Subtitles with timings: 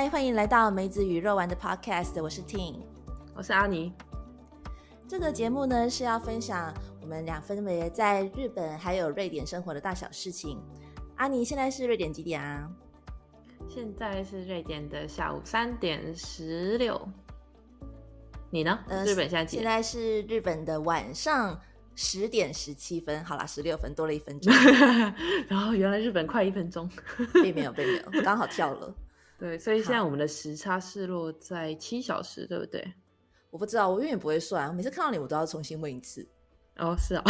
[0.00, 2.76] 嗨，欢迎来到梅子与肉丸的 Podcast，我是 Ting，
[3.34, 3.92] 我是阿尼。
[5.06, 10.58] 这个节目呢是要分享我们俩分别在日本还有瑞典生活的大小事情。
[11.16, 12.70] 阿尼现在是瑞典几点啊？
[13.68, 16.98] 现在是瑞典的下午三点十六。
[18.48, 18.78] 你呢？
[19.04, 19.58] 日本现在几？
[19.58, 21.60] 现在是日本的晚上
[21.94, 23.22] 十点十七分。
[23.22, 24.50] 好啦，十六分多了一分钟。
[25.46, 26.88] 然后原来日本快一分钟，
[27.34, 28.94] 并没有，并没有，刚好跳了。
[29.40, 32.92] 对，所以现在我们的时差是落在七小时，对不对？
[33.50, 34.72] 我不知道，我永远不会算。
[34.72, 36.24] 每次看到你，我都要重新问一次。
[36.76, 37.22] 哦，是啊，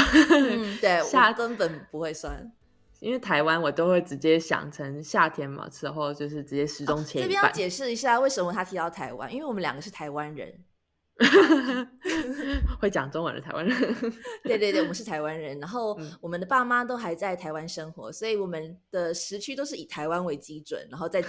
[0.81, 2.53] 对， 夏根本不会算，
[3.01, 7.21] 因为台湾我都会直接想成夏天嘛，之后就是直接时钟切。
[7.23, 10.53] 这边要解释一下为什么他提到台湾，因为我们两个是台湾人，
[12.79, 13.95] 会讲中文的台湾人。
[14.45, 21.29] 对对对，我们是台湾人，然后我们的爸妈都还在台湾生活，所以我们的时区都是以台湾为基准，然后再计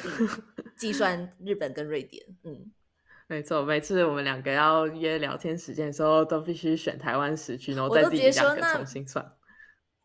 [0.82, 2.26] 计算日本跟瑞典。
[2.44, 2.72] 嗯。
[3.28, 9.38] 没错，每次我们两个要约聊天时间的时候，都必须选台湾时区，然后再自己两个重新算。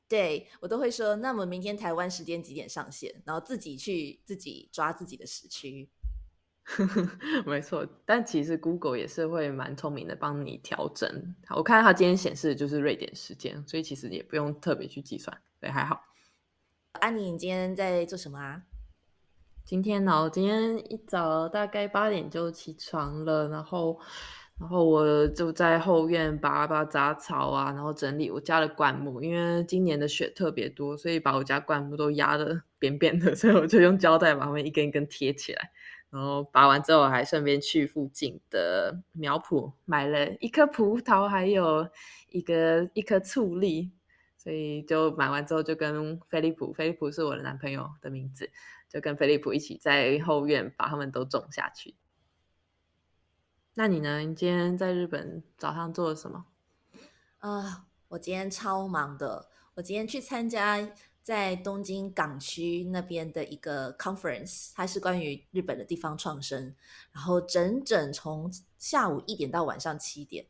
[0.09, 3.21] 对我都会说，那么明天台湾时间几点上线？
[3.25, 5.91] 然后自己去自己抓自己的时区。
[7.45, 11.35] 没错，但其实 Google 也是会蛮聪明的，帮你调整。
[11.57, 16.01] 我看它今天显示的就是瑞典时间，所以其实也不用特别去计算，对，还好。
[17.01, 18.63] 安妮，你今天在做什么啊？
[19.67, 23.99] 今天呢，我今天一早大概八点就起床了，然后，
[24.61, 35.73] 然后我就在后院拔拔杂草啊，然后整理我家的灌木，因为今年的雪特别多，所以把我家灌木都压的 扁扁的，所以我就用胶带把它们一根一根贴起来。
[36.11, 41.89] 然后拔完之后，还顺便去附近的苗圃买了一颗葡萄，还有
[42.31, 43.91] 一个一颗醋栗，
[44.39, 48.49] 所以就买完之后就跟飞利浦，飞利浦是我的男朋友的名字。
[48.97, 51.95] 就跟飞利浦一起在后院把他们都种下去。
[53.75, 54.21] 那你呢？
[54.21, 56.47] 你今天在日本早上做了什么？
[57.41, 59.51] 啊，我今天超忙的。
[59.75, 60.91] 我今天去参加
[61.21, 66.75] 在东京港区那边的一个 conference，它是关于日本的地方创生。
[67.13, 70.47] 然后整整从下午一点到晚上七点，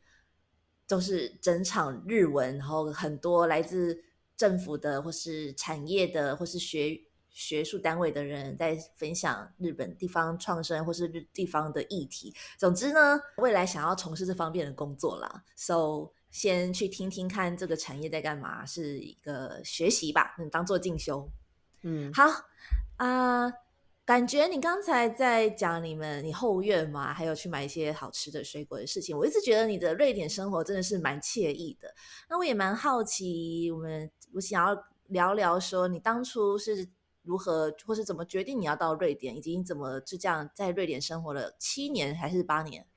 [0.87, 4.05] 都是整场日文，然后很多来自
[4.37, 7.03] 政府的或是产业的或是学。
[7.37, 12.33] 学术单位的人在分享日本地方创生或是日地方的议题。
[12.57, 21.29] 总之呢，未来想要从事这方面的工作啦，so 先去听听看这个产业在干嘛，是一个学习吧，嗯，当做进修。
[21.83, 22.23] 嗯，好
[22.97, 23.53] 啊，
[24.03, 31.93] 感觉你刚才在讲你们你后院嘛，还有去买一些好吃的水果的事情，我一直觉得你的瑞典生活真的是蛮惬意的。
[32.27, 34.75] 那我也蛮好奇，我们我想要
[35.09, 36.89] 聊聊说，你当初是。
[37.27, 39.35] 如何，或是怎么决定你要到瑞典？
[39.35, 42.87] 以及你怎么就这样在瑞典生活了七年还是八年？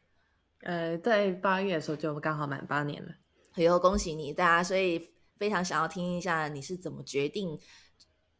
[0.62, 3.10] 呃，在八月的时候就刚好满八年了。
[3.54, 4.32] 哎呦，恭喜你！
[4.32, 7.58] 大家所以非常想要听一下你是怎么决定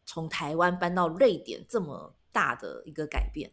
[0.06, 3.50] 从台湾搬到瑞典这么大的一个改变。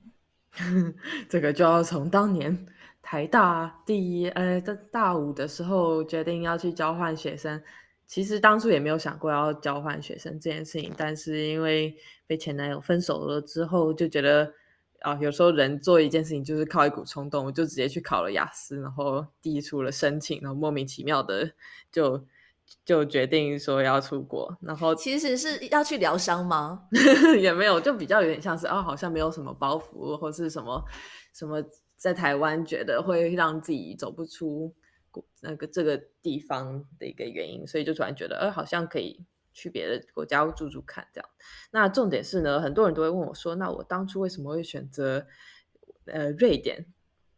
[1.28, 2.68] 这个就要从当年
[3.02, 7.62] 台大第一呃在大五的时候决定要去交换学生。
[8.08, 11.94] 其实当初也没有想过要交换学生这件事情，但是因为
[12.26, 14.54] 被前男友分手了之后，就觉得
[15.02, 21.52] 啊，有时候人做一件事情就是靠一股冲动，我就直接去考了雅思，然后递出了申请，然后莫名其妙的
[21.92, 22.26] 就
[22.86, 24.58] 就决定说要出国。
[24.62, 26.88] 然后其实是要去疗伤吗？
[27.38, 30.82] 也没有，就比较有点像是啊，好像没有什么包袱或是什么
[31.34, 31.62] 什么，
[31.98, 34.74] 在台湾觉得会让自己走不出。
[35.42, 41.30] 那个这个地方的一个原因，所以就突然觉得，呃，好像可以去别的国家住住看这样。
[41.72, 45.26] 那重点是呢，很多人都会问我说，那我当初为什么会选择
[46.06, 46.86] 呃瑞典？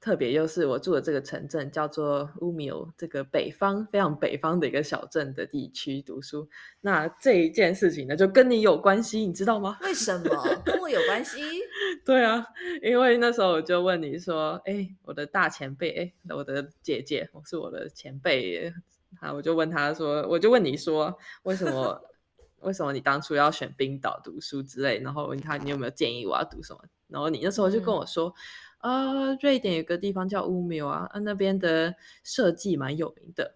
[0.01, 6.47] 特别又是我住的这个城镇叫做乌米欧，这个北方非常北方的一个小镇的地区读书。
[6.79, 9.77] 那这一件事情呢，就跟你有关系，你知道吗？
[9.81, 10.23] 为什么
[10.63, 11.37] 跟我有关系？
[12.05, 12.45] 对啊，
[12.81, 18.73] 因为那时候我就问你说：“哎，我的大前辈，哎，我的姐姐，我是我的前辈。”
[19.19, 21.13] 啊，我就问他说：“我就问你说，
[21.43, 22.01] 为什么？
[22.61, 24.99] 为什么你当初要选冰岛读书之类？
[24.99, 26.79] 然后问他你有没有建议我要读什么？
[27.07, 28.33] 然后你那时候就跟我说。”
[28.79, 33.55] 啊，瑞典有个地方叫乌米啊，啊那边的设计蛮有名的。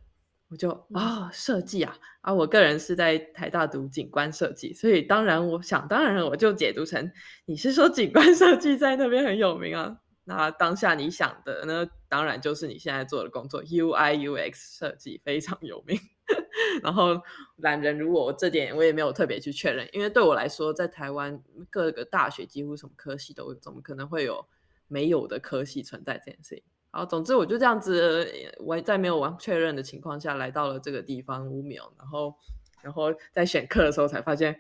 [0.50, 7.12] 我就啊，设计啊，啊我个人是在台大读景观设计，所以当然我想当然我就解读成
[7.46, 9.98] 你是说景观设计在那边很有名啊。
[10.26, 16.00] 那当下你想的呢，当然就是你现在做的工作，UI UX 设计非常有名。
[16.84, 17.20] 然后
[17.58, 24.46] 懒人如我这点我也没有特别去确认，因为对我来说，在台湾各个大学几乎什么科系都有，怎么可能会有？
[24.94, 26.64] 没有的科系存在这件事情。
[26.92, 32.36] 好，总之我就这样子，我在没有完确认的情况下来到了这个地方五秒，然后，
[32.84, 34.56] 然后在选课的时候才发现，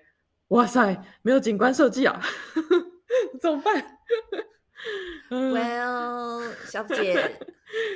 [0.47, 2.19] 哇塞，没有景观设计啊，
[3.39, 3.99] 怎么办？
[5.29, 7.39] Well，小姐，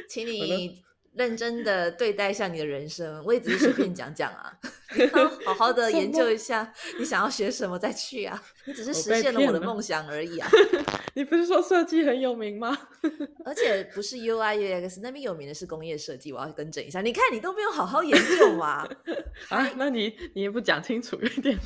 [0.08, 0.87] 请 你。
[1.18, 4.54] 认真的对待一下你的人生，我也只是随便讲讲啊，
[5.46, 10.50] 好好的研究一下你想要学什么再去啊，你只是实现了我的梦想而已啊。
[11.16, 12.78] 你不是说设计很有名吗？
[13.44, 17.02] 而且不是 UI UX 那边有名的是工业设计，我要更正一下。
[17.02, 18.88] 你看你都没有好好研究嘛？
[19.50, 21.58] 啊，那你你也不讲清楚一点。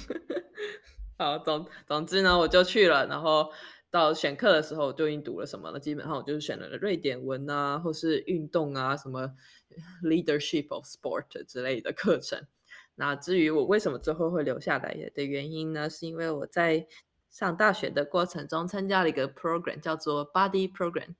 [1.17, 3.51] 好，总总之呢，我就去了，然后。
[3.91, 5.77] 到选课的时候，就已经读了什么了？
[5.77, 9.35] 基本上我就是选了瑞典文啊，或是运动啊，什么
[10.01, 12.47] leadership of sport 之类的课程。
[12.95, 15.89] 那至于我为什么最后会留下来的原因呢？
[15.89, 16.87] 是因为我在
[17.29, 21.15] 上大学的过程中参加了一个 program，叫做 Buddy Program，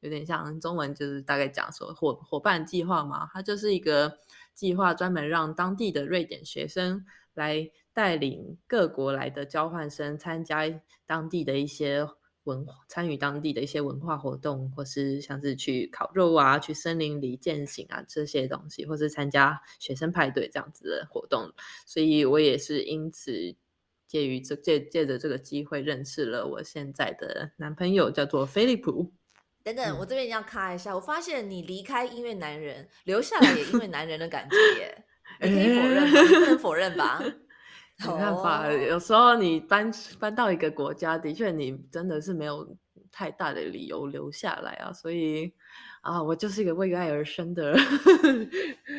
[0.00, 3.28] 有点像中文就是大概讲说伙伙伴计划嘛。
[3.34, 4.18] 它就是一个
[4.54, 7.04] 计划，专门让当地的瑞典学生
[7.34, 7.70] 来。
[7.94, 10.64] 带领各国来的交换生参加
[11.06, 12.06] 当地的一些
[12.42, 21.50] 文，参与当地的一些文化活动，或是像是去烤肉啊、去森林里践行啊这些东西，或是参加学生派对这样子的活动。
[21.86, 23.32] 所以我也是因此
[24.06, 29.12] 借于这借借着这个机会认识了我现在的男朋友，叫做菲利普。
[29.62, 35.04] 等等，我这边要卡一下，我发现你离开音乐男人，留下来也因为男人的感觉耶，
[35.40, 36.22] 你可以否认吗？
[36.28, 37.22] 不能否认吧？
[38.04, 42.76] 没办法，有时候你搬搬到一个国家，的确你真的是没有
[43.12, 44.92] 太大的理由留下来啊。
[44.92, 45.52] 所以
[46.02, 47.72] 啊，我就是一个为爱而生的。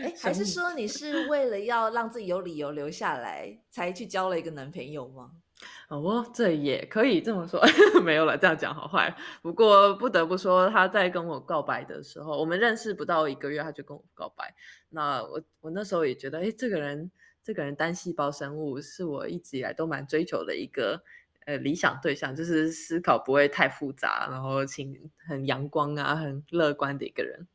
[0.02, 5.30] 哎， 还是说你是为了要让自己有理由留下来，才去交了一个男朋友吗？
[5.90, 7.62] 哦，这也可以这么说，
[8.02, 9.14] 没有了，这样讲好坏。
[9.42, 14.56] 不过不得不说，他在跟我告白的时候，我们认识不到一个月，他就跟我告白。
[14.90, 17.12] 那我我那时候也觉得，哎，这个人。
[17.46, 21.04] 这个人单细胞生物是我一直以来都蛮追求的一个
[21.46, 27.48] 呃理想对象，就是思考不会太复杂，然后情很阳光啊，很乐观的一个人。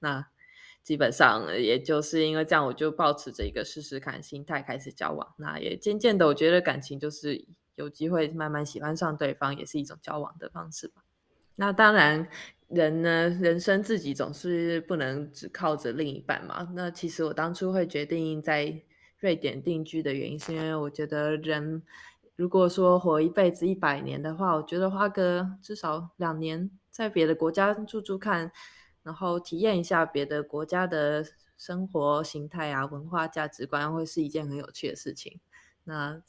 [0.00, 0.26] 那
[0.82, 5.34] 基本上也就是因为这样，我就保持着一个试试看心态开始交往。
[5.36, 7.44] 那也渐渐的，我觉得感情就是
[7.76, 11.04] 有机会慢慢喜欢上对方，也是一种交往的方式吧。
[11.54, 12.28] 那当然，
[12.66, 16.68] 人呢，人生自己总是不能只靠着另一半嘛。
[16.74, 18.82] 那其实我当初会决定在
[19.18, 21.82] 瑞典定居的原因，是因为我觉得人
[22.36, 28.52] 如果说活一辈子一百年的话，我觉得花个至少两年在别的国家住住看，
[29.02, 31.24] 然后体验一下别的国家的
[31.56, 35.40] 生活形态啊、文化价值观，会是一件很有趣的事情。
[35.84, 36.22] 那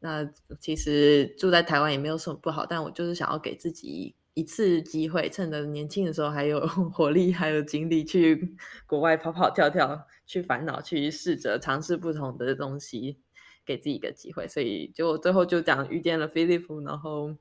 [0.00, 0.28] 那
[0.58, 6.60] 其实住在台湾也没有什么不好，但我就是想要给自己一次机会，趁着年轻的时候还有
[6.92, 10.06] 活力、还有精力，去国外跑跑跳跳。
[10.26, 13.20] 去烦恼，去试着尝试不同的东西，
[13.62, 14.48] 给自己一个机会。
[14.48, 17.36] 所以就最后就这样遇见了菲利普，然后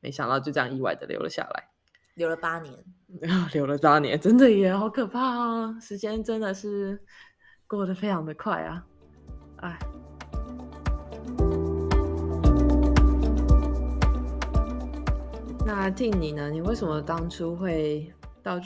[0.00, 1.68] 没想到就这样意外的留了下来，
[2.16, 2.74] 留了八年，
[3.54, 5.78] 留了八年，真的也好可怕啊！
[5.80, 7.00] 时间真的是
[7.68, 8.84] 过得非常的快啊！
[9.58, 9.78] 哎，
[15.66, 16.50] 那听你呢？
[16.50, 18.12] 你为什么当初会？
[18.42, 18.60] 到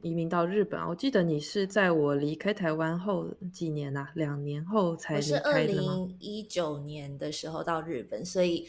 [0.00, 0.86] 移民到日本啊！
[0.88, 5.42] 我记得你是在我离开台湾后几年啊，两年后才离开的吗？
[5.42, 8.68] 是二零一九年的时候到日本，所以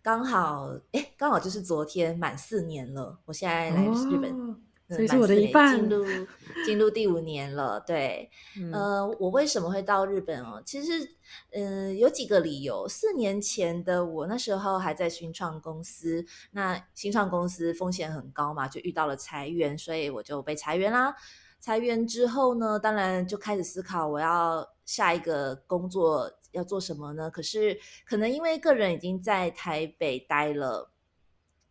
[0.00, 3.18] 刚好哎，刚好就是昨天满四年了。
[3.24, 4.56] 我现在来日本。
[4.94, 6.04] 所以是我的一半，进入
[6.64, 7.80] 进入第五年了。
[7.80, 8.30] 对，
[8.72, 10.62] 呃，我为什么会到日本哦？
[10.64, 11.16] 其实，
[11.52, 12.86] 嗯，有几个理由。
[12.88, 21.14] 四年前的我那时候还在新创公司，那新创公司风险很高嘛，就遇到了裁员，所以我就被裁员啦。
[21.60, 27.30] 裁员之后呢，当然就开始思考我要下一个工作要做什么呢？
[27.30, 30.90] 可是可能因为个人已经在台北待了。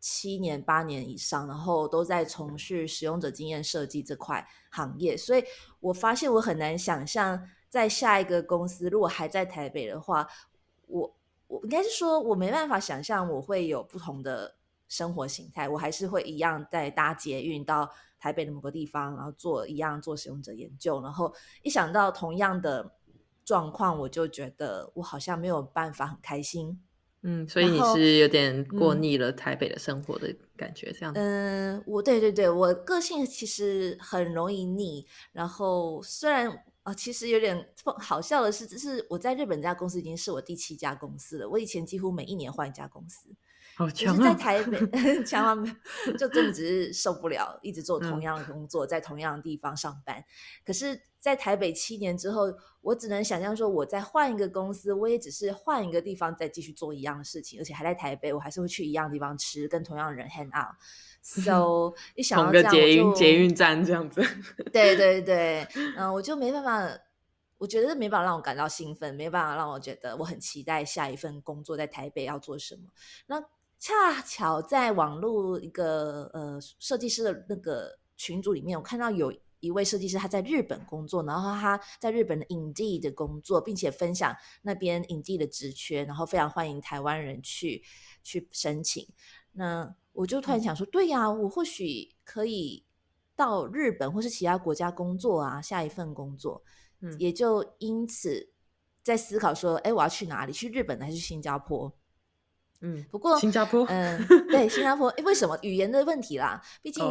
[0.05, 5.41] 七年八年以上，然后都在从事使用者经验设计这块行业，所以
[5.79, 10.27] 我发现我很难想象在下一个公司如果还在台北的话，
[10.87, 11.15] 我
[11.47, 14.57] 我应该是说我没办法想象我会有不同的
[14.89, 22.91] 生活形态，我还是会一样在搭捷运到台北的某个地方，然后做一样做使用者研究，然后一想到同样的
[23.45, 26.83] 状况，我就觉得我好像没有办法很开心。
[27.23, 31.19] 嗯，所以你是有点过腻了台北的生活的感觉，这样子。
[31.19, 35.05] 嗯，我对对对，我个性其实很容易腻。
[35.31, 41.49] 然后虽然啊，其实有点好笑的是，只是我在日本这家公司已经是我第七家公司了。
[41.49, 43.29] 我以前几乎每一年换一家公司，
[43.75, 44.77] 好就是在台北，
[45.25, 45.63] 千万
[46.17, 50.23] 就真的只是受不了，一直做同样的工作，在同样的地方上班。
[50.65, 60.75] 可是，在台北七年之后，我只能想象说，我再换一个公司，我也只是换一个地方再继续做一样的事情，而且还在台北，我还是会去一样的地方吃，跟同样的人 hang out。
[61.21, 64.21] So 一想到这样，捷运捷运站这样子，
[64.71, 66.99] 对对对，嗯，我就没办法。
[67.59, 72.81] 我觉得没办法让我感到兴奋，没办法让我觉得我很期待下一份工作在台北要做什么。
[73.27, 73.41] 那
[73.83, 87.83] 恰巧在网络一个呃设计师的那个群组里面，我看到有一位设计师他在日本工作，然后他在日本的影帝的工作，并且分享那边影帝的职缺，然后非常欢迎台湾人去
[88.23, 89.05] 去申请。
[89.51, 92.85] 那我就突然想说，对呀，我或许可以
[93.35, 96.63] 到日本或是其他国家工作啊，下一份工作。
[97.01, 98.49] 嗯也就因此
[99.03, 100.53] 在思考说，哎，我要去哪里？
[100.53, 101.93] 去日本还是去新加坡？
[102.83, 106.61] 嗯，不过新加坡，嗯，对，新加坡，哎，为什么语言的问题啦？
[106.83, 107.03] 毕竟。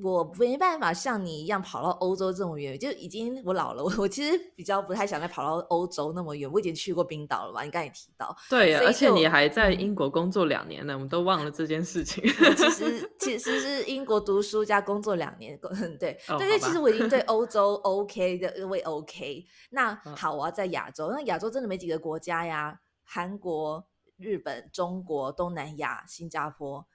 [0.00, 3.82] 我没办法像你一样跑到欧洲这么远，就已经我老了。
[3.82, 6.48] 我我其实比较不太想再跑到欧洲那么远。
[6.52, 7.64] 我已经去过冰岛了吧？
[7.64, 12.22] 你刚才提到，对，而且你还在英国工作两年呢，我们都忘了这件事情。
[12.22, 15.68] 其实其实是英国读书加工作两年，对
[15.98, 16.58] 对对。
[16.60, 19.44] 其实我已经对欧洲 OK 的，我也 OK。
[19.70, 23.84] 那好，我要在亚洲，那亚洲真的没几个国家呀，韩国、
[24.18, 26.86] 日本、中国、东南亚、新加坡。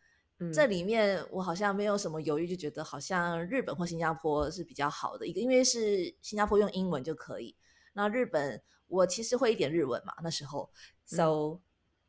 [0.53, 7.56] 这里面我好像没有什么犹豫，就觉得好像日本或新加坡是比较好的一个，因为是新加坡用英文就可以。
[7.94, 10.70] 那日本我其实会一点日文嘛，那时候
[11.06, 11.60] ，so，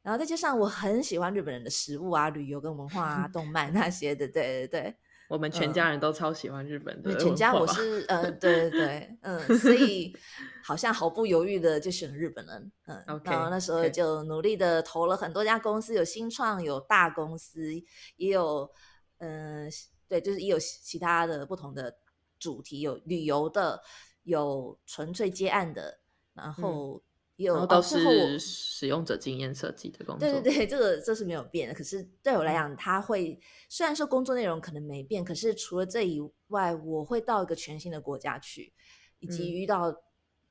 [0.03, 4.97] 然后再加上我很喜欢日本人的食物啊、旅游跟文化啊、动漫那些的，对对对。
[5.29, 10.15] 我们全家人都超喜欢日本的，全家我是 呃，对对对，嗯，所以
[10.63, 17.73] 好像毫不犹豫的就选了日本人，嗯，然后那时候就努力的投了很多家公司，有新创，有大公司，
[18.17, 18.71] 也有
[19.19, 19.71] 嗯，
[20.09, 21.97] 对，就是也有其他的不同的
[22.39, 23.83] 主题，有旅游的，
[24.25, 26.01] 有纯粹接案的，
[26.35, 27.03] 然后。
[27.37, 31.75] 有都是使用者经验设计的工作，对对对，这个这是没有变的。
[31.75, 38.73] 可是对我来讲，他会虽然说工作内容可能没变，可是除了这以外，我会到一个全新的国家去，
[39.19, 39.93] 以及遇到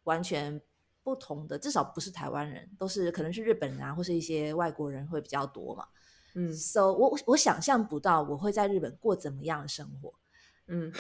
[0.04, 0.62] 完全
[1.04, 5.86] 不同的，至少不是台湾人，都是可能是日本人啊，或是一些外国人会比较多嘛。
[6.36, 10.14] 嗯，so 我我想象不到我会在日本过怎么样的生活。
[10.68, 10.92] 嗯，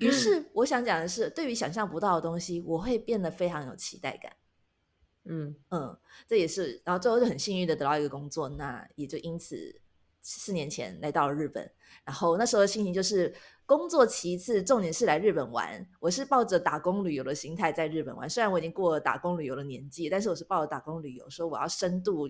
[0.00, 4.32] 于是我想讲的是，对于想象不到的东西，我会变得非常有期待感。
[5.24, 9.80] 嗯嗯，这也是，然后最后就很幸运的得到一个工作，那也就因此
[10.20, 11.70] 四年前来到了日本，
[12.04, 13.32] 然后那时候的心情就是
[13.64, 15.86] 工作其次，重点是来日本玩。
[16.00, 22.28] 我是抱着打工旅游的心态在日本玩，虽然我已经过了打工旅游的年纪，但是我是抱着打工旅游，说我要深度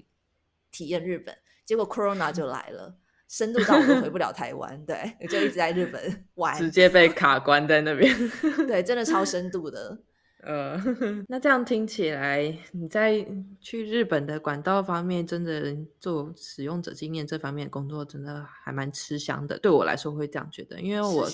[0.71, 1.37] 体验日本。
[1.65, 2.97] 结果 Corona 就来了，
[3.29, 8.15] 深度到我都回不了台湾，对，就一直在日本 玩，直接被卡关在那边。
[8.67, 9.99] 对，真的超深度的。
[10.43, 10.77] 呃，
[11.29, 13.25] 那这样听起来，你在
[13.61, 19.57] 去日本的管道方面，真的做使用者经验这方面工作，真的还蛮吃香的。
[19.61, 21.29] 对我来说会这样觉得，因为我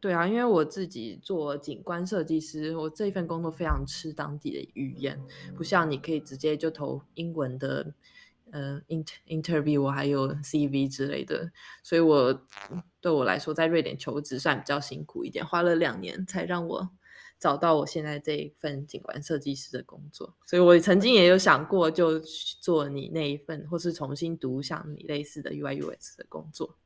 [0.00, 5.20] 对啊，因为我自己做景观设计师，我这一份工作非常吃当地的语言，
[5.56, 7.92] 不像你可以直接就投英文的
[8.52, 11.50] 呃 inter interview，还有 CV 之类的，
[11.82, 12.40] 所以我
[13.00, 16.90] 对我来说，在瑞典求职算比较辛苦一点，花了两年才让我。
[17.42, 22.20] 找到我现在这一份景观设计师的工作，所以我曾经也有想过，就
[22.60, 26.76] 做你那一份，或是重新读像你类似的 UI UX 的工作。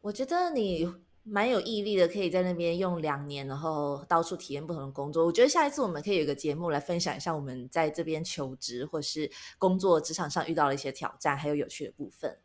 [0.00, 5.24] 我觉得你蛮有毅力的，可以在那边用两年，然后到处体验不同的工作。
[5.24, 12.36] 我觉得下一次我们可以有个节目来分享一下我们在这边求职或是工作职场上遇到了一些挑战，还有有趣的部分。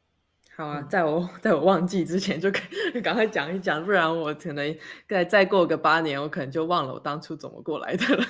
[0.60, 2.52] 好啊，在我 在我忘记之前就
[3.02, 8.26] 赶快讲一讲，不然我可能再再过个八年，我可能就忘了我当初怎么过来的了。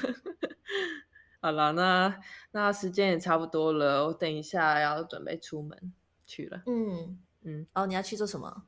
[1.42, 2.16] 好了，那
[2.52, 5.92] 那时间也差不多了，我等一下要准备出门
[6.28, 6.62] 去了。
[6.68, 8.64] 嗯嗯，哦，你要去做什么？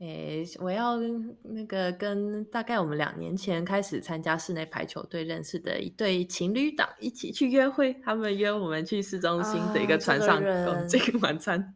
[0.00, 0.98] 诶，我要
[1.42, 11.72] 那个跟大概我们两年前开始参加室内排球队认识的一对情侣档一起去约会，他们约我们去市中心的一个船上共进晚餐。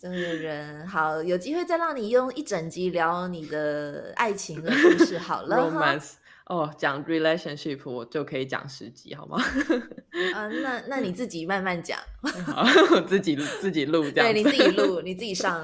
[0.00, 5.56] 这个人好，有机会再让你用一整集聊你的爱情的故事 好了。
[5.56, 6.12] Romance
[6.46, 9.36] 哦，讲 relationship 我就可以讲十集好吗？
[10.32, 11.98] 啊，那那你自己慢慢讲，
[12.46, 12.64] 好，
[13.04, 15.62] 自己自己录这样，对你自己录，你自己上。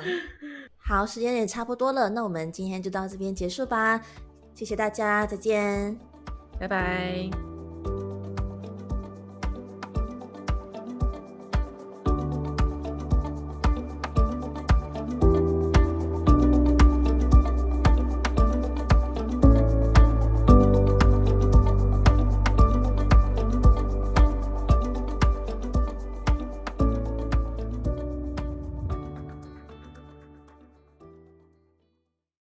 [0.87, 4.01] 好，时间也差不多了，那我们今天就到这边结束吧。
[4.55, 5.99] 谢谢大家，再见，
[6.61, 7.54] 拜拜。